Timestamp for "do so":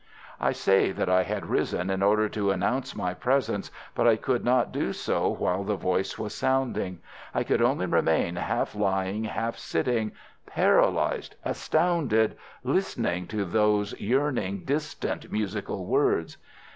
4.71-5.29